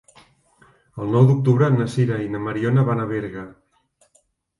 El 1.03 1.11
nou 1.15 1.27
d'octubre 1.31 1.69
na 1.73 1.85
Sira 1.95 2.17
i 2.23 2.31
na 2.37 2.41
Mariona 2.45 2.87
van 2.89 3.03
a 3.05 3.05
Berga. 3.13 3.45